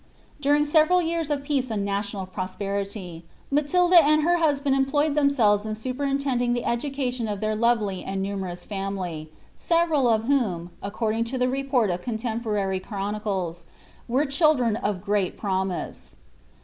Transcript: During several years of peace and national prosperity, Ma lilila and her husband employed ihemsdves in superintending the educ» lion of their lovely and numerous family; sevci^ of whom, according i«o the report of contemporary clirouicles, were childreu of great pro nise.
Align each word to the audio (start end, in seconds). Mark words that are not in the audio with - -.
During 0.39 0.65
several 0.65 0.99
years 0.99 1.29
of 1.29 1.43
peace 1.43 1.69
and 1.69 1.85
national 1.85 2.25
prosperity, 2.25 3.23
Ma 3.51 3.61
lilila 3.61 4.01
and 4.01 4.23
her 4.23 4.37
husband 4.37 4.73
employed 4.75 5.13
ihemsdves 5.15 5.63
in 5.63 5.75
superintending 5.75 6.53
the 6.53 6.63
educ» 6.63 6.97
lion 6.97 7.27
of 7.27 7.39
their 7.39 7.55
lovely 7.55 8.03
and 8.03 8.19
numerous 8.19 8.65
family; 8.65 9.29
sevci^ 9.55 10.11
of 10.15 10.23
whom, 10.23 10.71
according 10.81 11.23
i«o 11.27 11.37
the 11.37 11.47
report 11.49 11.91
of 11.91 12.01
contemporary 12.01 12.79
clirouicles, 12.79 13.65
were 14.07 14.25
childreu 14.25 14.81
of 14.83 15.03
great 15.05 15.37
pro 15.37 15.51
nise. 15.61 16.15